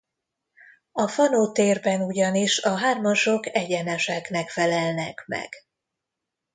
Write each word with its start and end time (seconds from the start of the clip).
A 0.91 1.07
Fano-térben 1.07 2.01
ugyanis 2.01 2.59
a 2.59 2.75
hármasok 2.75 3.55
egyeneseknek 3.55 4.49
felelnek 4.49 5.23
meg. 5.27 5.49